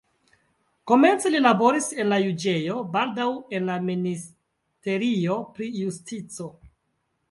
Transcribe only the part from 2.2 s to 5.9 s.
juĝejo, baldaŭ en la ministerio pri